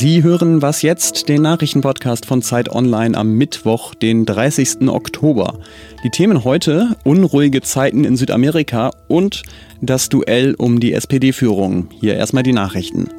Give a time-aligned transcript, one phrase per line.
[0.00, 4.88] Sie hören Was jetzt, den Nachrichtenpodcast von Zeit Online am Mittwoch, den 30.
[4.88, 5.58] Oktober.
[6.04, 9.42] Die Themen heute unruhige Zeiten in Südamerika und
[9.82, 11.88] das Duell um die SPD-Führung.
[12.00, 13.10] Hier erstmal die Nachrichten.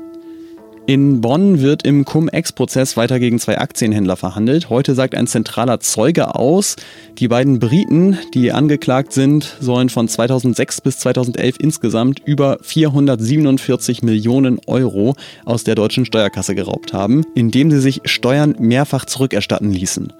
[0.91, 4.69] In Bonn wird im Cum-Ex-Prozess weiter gegen zwei Aktienhändler verhandelt.
[4.69, 6.75] Heute sagt ein zentraler Zeuge aus,
[7.17, 14.59] die beiden Briten, die angeklagt sind, sollen von 2006 bis 2011 insgesamt über 447 Millionen
[14.67, 15.15] Euro
[15.45, 20.11] aus der deutschen Steuerkasse geraubt haben, indem sie sich Steuern mehrfach zurückerstatten ließen.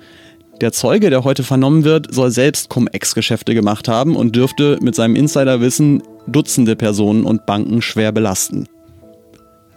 [0.62, 5.17] Der Zeuge, der heute vernommen wird, soll selbst Cum-Ex-Geschäfte gemacht haben und dürfte mit seinem
[5.17, 8.70] Insiderwissen Dutzende Personen und Banken schwer belasten.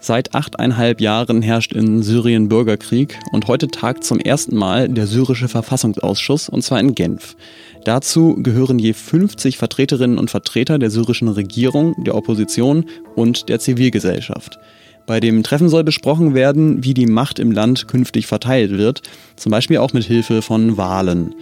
[0.05, 5.49] Seit achteinhalb Jahren herrscht in Syrien Bürgerkrieg und heute tagt zum ersten Mal der syrische
[5.49, 7.37] Verfassungsausschuss und zwar in Genf.
[7.87, 14.59] Dazu gehören je 50 Vertreterinnen und Vertreter der syrischen Regierung, der Opposition und der Zivilgesellschaft.
[15.07, 19.01] Bei dem Treffen soll besprochen werden, wie die Macht im Land künftig verteilt wird,
[19.37, 21.35] zum Beispiel auch mit Hilfe von Wahlen.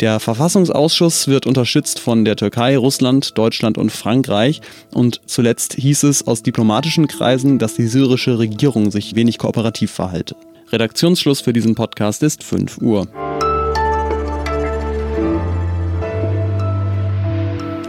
[0.00, 4.60] Der Verfassungsausschuss wird unterstützt von der Türkei, Russland, Deutschland und Frankreich.
[4.94, 10.36] Und zuletzt hieß es aus diplomatischen Kreisen, dass die syrische Regierung sich wenig kooperativ verhalte.
[10.70, 13.08] Redaktionsschluss für diesen Podcast ist 5 Uhr.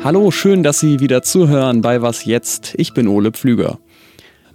[0.04, 2.74] Hallo, schön, dass Sie wieder zuhören bei Was jetzt?
[2.78, 3.78] Ich bin Ole Pflüger.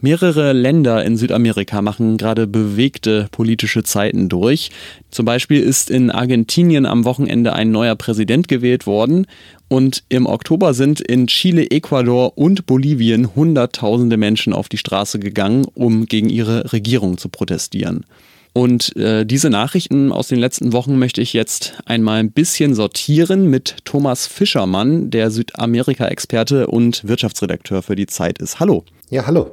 [0.04, 4.70] Mehrere Länder in Südamerika machen gerade bewegte politische Zeiten durch.
[5.10, 9.26] Zum Beispiel ist in Argentinien am Wochenende ein neuer Präsident gewählt worden
[9.68, 15.64] und im Oktober sind in Chile, Ecuador und Bolivien Hunderttausende Menschen auf die Straße gegangen,
[15.72, 18.04] um gegen ihre Regierung zu protestieren.
[18.52, 23.48] Und äh, diese Nachrichten aus den letzten Wochen möchte ich jetzt einmal ein bisschen sortieren
[23.48, 28.60] mit Thomas Fischermann, der Südamerika-Experte und Wirtschaftsredakteur für die Zeit ist.
[28.60, 28.84] Hallo.
[29.08, 29.50] Ja, hallo.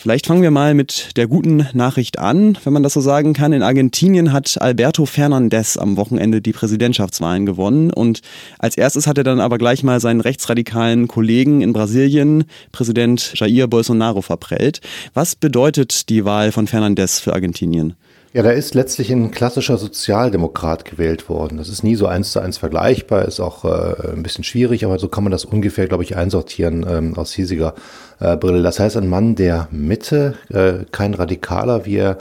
[0.00, 3.52] Vielleicht fangen wir mal mit der guten Nachricht an, wenn man das so sagen kann.
[3.52, 8.20] In Argentinien hat Alberto Fernandez am Wochenende die Präsidentschaftswahlen gewonnen und
[8.60, 13.66] als erstes hat er dann aber gleich mal seinen rechtsradikalen Kollegen in Brasilien, Präsident Jair
[13.66, 14.82] Bolsonaro, verprellt.
[15.14, 17.96] Was bedeutet die Wahl von Fernandez für Argentinien?
[18.34, 21.56] Ja, da ist letztlich ein klassischer Sozialdemokrat gewählt worden.
[21.56, 24.98] Das ist nie so eins zu eins vergleichbar, ist auch äh, ein bisschen schwierig, aber
[24.98, 27.74] so kann man das ungefähr, glaube ich, einsortieren ähm, aus hiesiger
[28.20, 28.62] äh, Brille.
[28.62, 32.18] Das heißt, ein Mann der Mitte, äh, kein Radikaler, wie er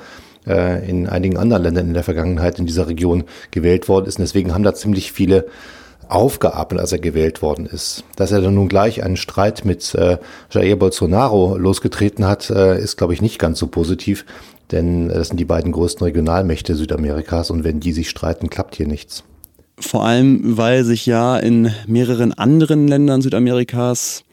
[0.48, 4.18] äh, in einigen anderen Ländern in der Vergangenheit in dieser Region gewählt worden ist.
[4.18, 5.48] Und deswegen haben da ziemlich viele
[6.08, 8.06] aufgeatmet, als er gewählt worden ist.
[8.16, 10.20] Dass er dann nun gleich einen Streit mit äh,
[10.52, 14.24] Jair Bolsonaro losgetreten hat, äh, ist, glaube ich, nicht ganz so positiv
[14.72, 18.88] denn das sind die beiden größten Regionalmächte Südamerikas und wenn die sich streiten, klappt hier
[18.88, 19.24] nichts.
[19.80, 24.24] Vor allem, weil sich ja in mehreren anderen Ländern Südamerikas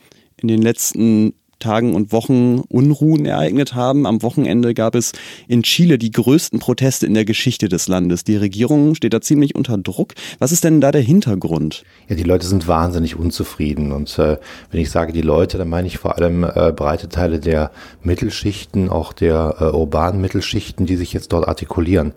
[0.41, 1.35] in den letzten
[1.65, 4.07] Tagen und Wochen Unruhen ereignet haben.
[4.07, 5.13] Am Wochenende gab es
[5.49, 8.23] in Chile die größten Proteste in der Geschichte des Landes.
[8.23, 10.13] Die Regierung steht da ziemlich unter Druck.
[10.39, 11.85] Was ist denn da der Hintergrund?
[12.09, 13.93] Ja, die Leute sind wahnsinnig unzufrieden.
[13.93, 14.37] Und äh,
[14.71, 17.71] wenn ich sage die Leute, dann meine ich vor allem äh, breite Teile der
[18.03, 22.13] Mittelschichten, auch der äh, urbanen Mittelschichten, die sich jetzt dort artikulieren.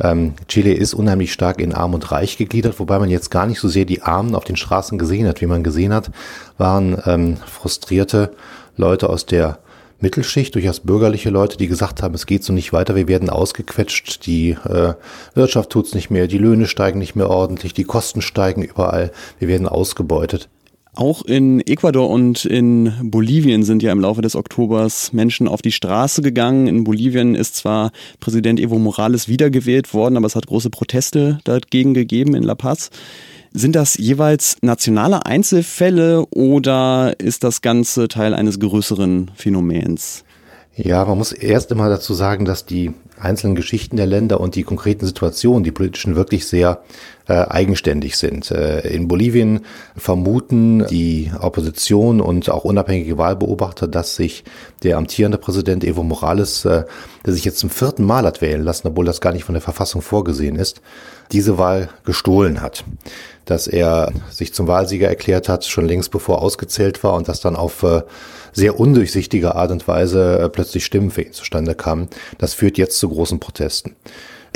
[0.00, 3.60] Ähm, Chile ist unheimlich stark in Arm und Reich gegliedert, wobei man jetzt gar nicht
[3.60, 5.40] so sehr die Armen auf den Straßen gesehen hat.
[5.40, 6.10] Wie man gesehen hat,
[6.58, 8.32] waren ähm, frustrierte
[8.76, 9.58] Leute aus der
[10.00, 14.26] Mittelschicht, durchaus bürgerliche Leute, die gesagt haben, es geht so nicht weiter, wir werden ausgequetscht,
[14.26, 14.94] die äh,
[15.34, 19.48] Wirtschaft tut's nicht mehr, die Löhne steigen nicht mehr ordentlich, die Kosten steigen überall, wir
[19.48, 20.48] werden ausgebeutet.
[20.94, 25.72] Auch in Ecuador und in Bolivien sind ja im Laufe des Oktobers Menschen auf die
[25.72, 26.66] Straße gegangen.
[26.66, 31.92] In Bolivien ist zwar Präsident Evo Morales wiedergewählt worden, aber es hat große Proteste dagegen
[31.92, 32.88] gegeben in La Paz.
[33.58, 40.24] Sind das jeweils nationale Einzelfälle oder ist das Ganze Teil eines größeren Phänomens?
[40.74, 44.62] Ja, man muss erst immer dazu sagen, dass die einzelnen Geschichten der Länder und die
[44.62, 46.82] konkreten Situationen, die politischen, wirklich sehr
[47.28, 48.50] äh, eigenständig sind.
[48.52, 49.60] Äh, in Bolivien
[49.96, 54.44] vermuten die Opposition und auch unabhängige Wahlbeobachter, dass sich
[54.84, 56.84] der amtierende Präsident Evo Morales, äh,
[57.24, 59.62] der sich jetzt zum vierten Mal hat wählen lassen, obwohl das gar nicht von der
[59.62, 60.80] Verfassung vorgesehen ist,
[61.32, 62.84] diese Wahl gestohlen hat
[63.44, 67.54] dass er sich zum Wahlsieger erklärt hat, schon längst bevor ausgezählt war und dass dann
[67.54, 67.86] auf
[68.52, 72.08] sehr undurchsichtige Art und Weise plötzlich Stimmen für ihn zustande kamen.
[72.38, 73.94] Das führt jetzt zu großen Protesten.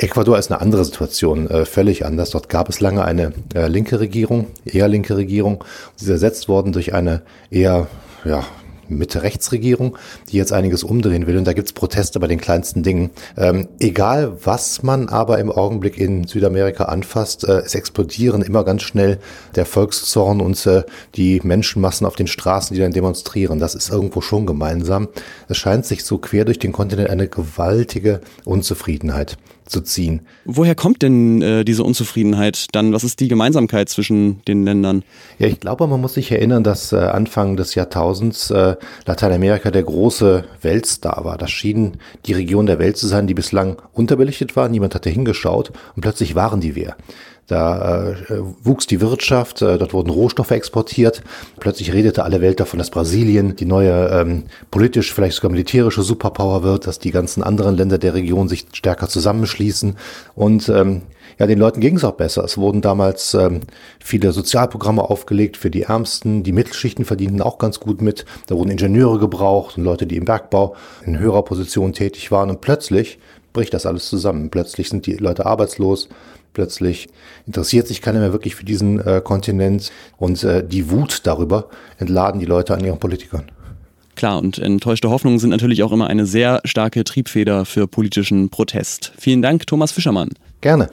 [0.01, 2.31] Ecuador ist eine andere Situation, äh, völlig anders.
[2.31, 5.63] Dort gab es lange eine äh, linke Regierung, eher linke Regierung.
[5.95, 7.21] Sie ist ersetzt worden durch eine
[7.51, 7.87] eher,
[8.25, 8.43] ja,
[8.87, 9.97] Mitte-Rechts-Regierung,
[10.29, 11.37] die jetzt einiges umdrehen will.
[11.37, 13.11] Und da gibt's Proteste bei den kleinsten Dingen.
[13.37, 18.81] Ähm, egal, was man aber im Augenblick in Südamerika anfasst, äh, es explodieren immer ganz
[18.81, 19.19] schnell
[19.55, 20.83] der Volkszorn und äh,
[21.15, 23.59] die Menschenmassen auf den Straßen, die dann demonstrieren.
[23.59, 25.09] Das ist irgendwo schon gemeinsam.
[25.47, 29.37] Es scheint sich so quer durch den Kontinent eine gewaltige Unzufriedenheit
[29.71, 30.21] zu ziehen.
[30.45, 32.93] Woher kommt denn äh, diese Unzufriedenheit dann?
[32.93, 35.03] Was ist die Gemeinsamkeit zwischen den Ländern?
[35.39, 38.75] Ja, ich glaube, man muss sich erinnern, dass äh, Anfang des Jahrtausends äh,
[39.05, 41.37] Lateinamerika der große Weltstar war.
[41.37, 44.67] Das schien die Region der Welt zu sein, die bislang unterbelichtet war.
[44.69, 46.95] Niemand hatte hingeschaut und plötzlich waren die wer.
[47.47, 48.15] Da äh,
[48.63, 51.21] wuchs die Wirtschaft, äh, dort wurden Rohstoffe exportiert.
[51.59, 56.63] Plötzlich redete alle Welt davon, dass Brasilien die neue ähm, politisch, vielleicht sogar militärische Superpower
[56.63, 59.97] wird, dass die ganzen anderen Länder der Region sich stärker zusammenschließen.
[60.33, 61.01] Und ähm,
[61.39, 62.43] ja, den Leuten ging es auch besser.
[62.43, 63.61] Es wurden damals ähm,
[63.99, 66.43] viele Sozialprogramme aufgelegt für die Ärmsten.
[66.43, 68.25] Die Mittelschichten verdienten auch ganz gut mit.
[68.47, 72.49] Da wurden Ingenieure gebraucht und Leute, die im Bergbau in höherer Position tätig waren.
[72.49, 73.19] Und plötzlich
[73.53, 74.49] bricht das alles zusammen.
[74.49, 76.09] Plötzlich sind die Leute arbeitslos.
[76.53, 77.07] Plötzlich
[77.47, 82.39] interessiert sich keiner mehr wirklich für diesen äh, Kontinent und äh, die Wut darüber entladen
[82.39, 83.49] die Leute an ihren Politikern.
[84.15, 89.13] Klar, und enttäuschte Hoffnungen sind natürlich auch immer eine sehr starke Triebfeder für politischen Protest.
[89.17, 90.29] Vielen Dank, Thomas Fischermann.
[90.59, 90.89] Gerne.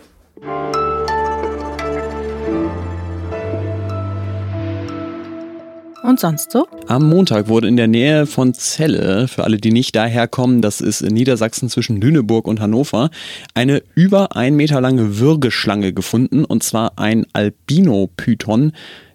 [6.08, 6.66] Und sonst so?
[6.86, 11.02] Am Montag wurde in der Nähe von Celle, für alle, die nicht daherkommen, das ist
[11.02, 13.10] in Niedersachsen zwischen Lüneburg und Hannover,
[13.52, 18.72] eine über ein Meter lange Würgeschlange gefunden, und zwar ein Albino-Python,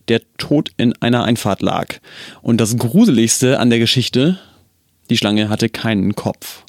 [0.07, 1.95] der tot in einer Einfahrt lag.
[2.44, 4.38] Und das Gruseligste an der Geschichte,
[5.10, 6.63] die Schlange hatte keinen Kopf.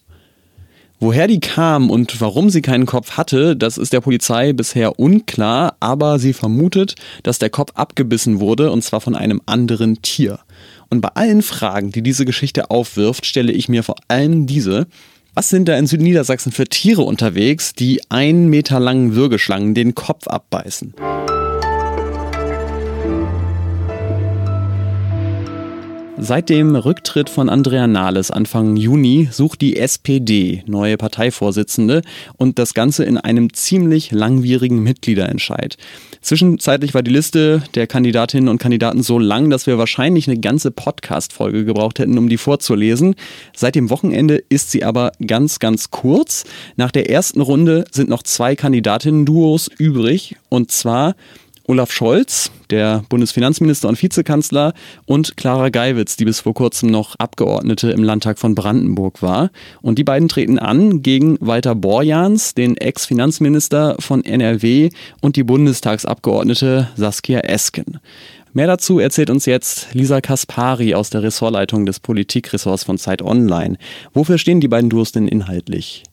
[1.05, 5.77] Woher die kam und warum sie keinen Kopf hatte, das ist der Polizei bisher unklar,
[5.79, 10.39] aber sie vermutet, dass der Kopf abgebissen wurde und zwar von einem anderen Tier.
[10.89, 14.87] Und bei allen Fragen, die diese Geschichte aufwirft, stelle ich mir vor allem diese.
[15.35, 20.27] Was sind da in Südniedersachsen für Tiere unterwegs, die einen Meter langen Würgeschlangen den Kopf
[20.27, 20.95] abbeißen?
[26.27, 32.01] Seit dem Rücktritt von Andrea Nahles Anfang Juni sucht die SPD neue Parteivorsitzende
[32.39, 35.77] und das Ganze in einem ziemlich langwierigen Mitgliederentscheid.
[36.23, 40.71] Zwischenzeitlich war die Liste der Kandidatinnen und Kandidaten so lang, dass wir wahrscheinlich eine ganze
[40.71, 43.17] Podcast-Folge gebraucht hätten, um die vorzulesen.
[43.55, 46.45] Seit dem Wochenende ist sie aber ganz, ganz kurz.
[46.77, 51.17] Nach der ersten Runde sind noch zwei Kandidatinnen-Duos übrig und zwar
[51.67, 54.75] Olaf Scholz, der Bundesfinanzminister und Vizekanzler,
[55.07, 59.51] und Clara Geiwitz, die bis vor kurzem noch Abgeordnete im Landtag von Brandenburg war.
[59.81, 64.91] Und die beiden treten an gegen Walter Borjans, den Ex-Finanzminister von NRW
[65.23, 67.99] und die Bundestagsabgeordnete Saskia Esken.
[68.53, 73.79] Mehr dazu erzählt uns jetzt Lisa Kaspari aus der Ressortleitung des Politikressorts von Zeit Online.
[74.13, 76.05] Wofür stehen die beiden Duos denn inhaltlich?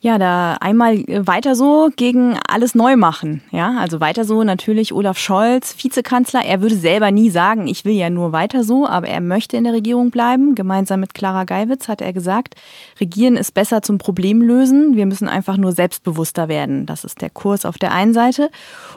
[0.00, 3.42] Ja, da einmal äh, weiter so gegen alles neu machen.
[3.50, 6.44] Ja, also weiter so natürlich Olaf Scholz, Vizekanzler.
[6.44, 9.64] Er würde selber nie sagen, ich will ja nur weiter so, aber er möchte in
[9.64, 10.54] der Regierung bleiben.
[10.54, 12.54] Gemeinsam mit Clara Geiwitz hat er gesagt,
[13.00, 14.94] Regieren ist besser zum Problem lösen.
[14.94, 16.86] Wir müssen einfach nur selbstbewusster werden.
[16.86, 18.50] Das ist der Kurs auf der einen Seite.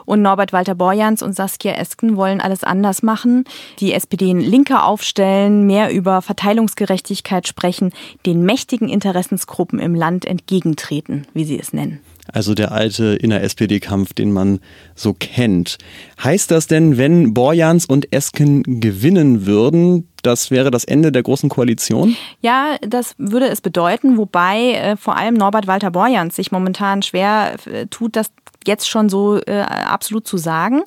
[0.04, 3.42] Und Norbert Walter Borjans und Saskia Esken wollen alles anders machen.
[3.80, 7.92] Die SPD in linker aufstellen, mehr über Verteilungsgerechtigkeit sprechen,
[8.24, 12.00] den mächtigen Interessensgruppen im Land entgegentreten treten, wie Sie es nennen.
[12.32, 14.60] Also der alte inner-SPD-Kampf, den man
[14.94, 15.78] so kennt.
[16.22, 21.48] Heißt das denn, wenn Borjans und Esken gewinnen würden, das wäre das Ende der großen
[21.48, 22.16] Koalition?
[22.40, 27.56] Ja, das würde es bedeuten, wobei äh, vor allem Norbert Walter Borjans sich momentan schwer
[27.66, 28.30] äh, tut, das
[28.66, 30.82] jetzt schon so äh, absolut zu sagen.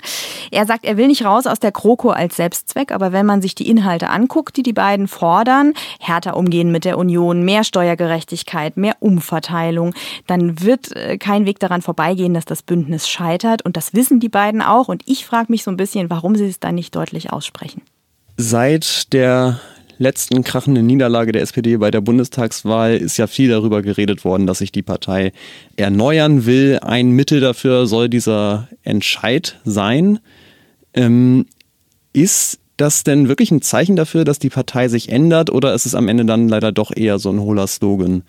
[0.51, 3.55] Er sagt, er will nicht raus aus der Kroko als Selbstzweck, aber wenn man sich
[3.55, 8.95] die Inhalte anguckt, die die beiden fordern, härter umgehen mit der Union, mehr Steuergerechtigkeit, mehr
[8.99, 9.93] Umverteilung,
[10.27, 13.63] dann wird äh, kein Weg daran vorbeigehen, dass das Bündnis scheitert.
[13.63, 14.87] Und das wissen die beiden auch.
[14.87, 17.81] Und ich frage mich so ein bisschen, warum sie es dann nicht deutlich aussprechen.
[18.37, 19.59] Seit der
[19.97, 24.57] letzten krachenden Niederlage der SPD bei der Bundestagswahl ist ja viel darüber geredet worden, dass
[24.57, 25.31] sich die Partei
[25.77, 26.79] erneuern will.
[26.81, 30.19] Ein Mittel dafür soll dieser Entscheid sein.
[30.93, 31.45] Ähm,
[32.11, 35.95] ist das denn wirklich ein Zeichen dafür, dass die Partei sich ändert oder ist es
[35.95, 38.23] am Ende dann leider doch eher so ein hohler Slogan?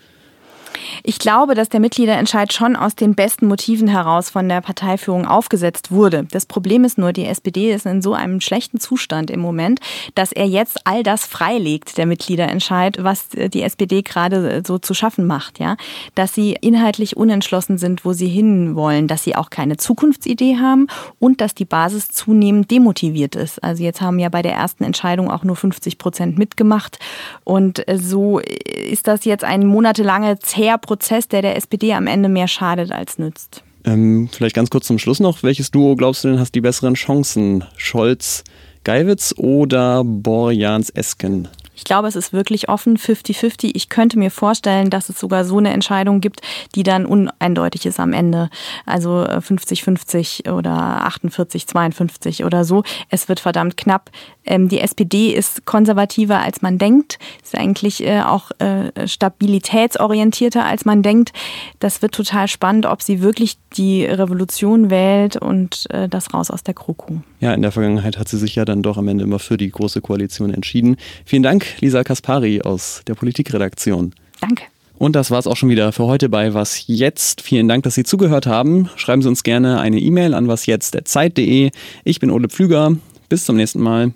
[1.03, 5.91] Ich glaube, dass der Mitgliederentscheid schon aus den besten Motiven heraus von der Parteiführung aufgesetzt
[5.91, 6.25] wurde.
[6.31, 9.79] Das Problem ist nur, die SPD ist in so einem schlechten Zustand im Moment,
[10.15, 15.27] dass er jetzt all das freilegt, der Mitgliederentscheid, was die SPD gerade so zu schaffen
[15.27, 15.77] macht, ja.
[16.15, 20.87] Dass sie inhaltlich unentschlossen sind, wo sie hinwollen, dass sie auch keine Zukunftsidee haben
[21.19, 23.63] und dass die Basis zunehmend demotiviert ist.
[23.63, 26.99] Also jetzt haben ja bei der ersten Entscheidung auch nur 50 Prozent mitgemacht
[27.43, 32.47] und so ist das jetzt ein monatelange zäher Prozess, der der SPD am Ende mehr
[32.47, 33.63] schadet als nützt.
[33.85, 35.43] Ähm, vielleicht ganz kurz zum Schluss noch.
[35.43, 37.63] Welches Duo glaubst du denn hast die besseren Chancen?
[37.77, 38.43] Scholz,
[38.83, 41.47] Geiwitz oder Borjans Esken?
[41.77, 43.71] Ich glaube, es ist wirklich offen, 50-50.
[43.75, 46.41] Ich könnte mir vorstellen, dass es sogar so eine Entscheidung gibt,
[46.73, 48.49] die dann uneindeutig ist am Ende.
[48.87, 52.81] Also 50-50 oder 48-52 oder so.
[53.09, 54.09] Es wird verdammt knapp.
[54.43, 57.19] Ähm, die SPD ist konservativer, als man denkt.
[57.43, 61.31] Ist eigentlich äh, auch äh, stabilitätsorientierter, als man denkt.
[61.79, 66.63] Das wird total spannend, ob sie wirklich die Revolution wählt und äh, das raus aus
[66.63, 67.21] der Kroko.
[67.39, 69.69] Ja, in der Vergangenheit hat sie sich ja dann doch am Ende immer für die
[69.69, 70.97] Große Koalition entschieden.
[71.23, 74.13] Vielen Dank, Lisa Kaspari aus der Politikredaktion.
[74.41, 74.63] Danke.
[74.97, 77.41] Und das war es auch schon wieder für heute bei Was Jetzt.
[77.41, 78.89] Vielen Dank, dass Sie zugehört haben.
[78.95, 81.71] Schreiben Sie uns gerne eine E-Mail an wasjetzt.zeit.de.
[82.03, 82.95] Ich bin Ole Pflüger.
[83.29, 84.11] Bis zum nächsten Mal.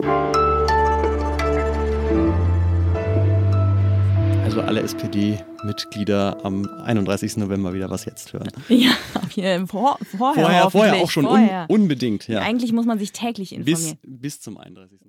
[4.44, 7.38] Also alle SPD-Mitglieder am 31.
[7.38, 8.50] November wieder was jetzt hören.
[9.36, 10.44] Ja, vor, vorher.
[10.44, 11.66] Vorher, vorher auch schon, vorher.
[11.70, 12.28] Un, unbedingt.
[12.28, 12.40] Ja.
[12.40, 13.98] Eigentlich muss man sich täglich informieren.
[14.02, 15.00] Bis, bis zum 31.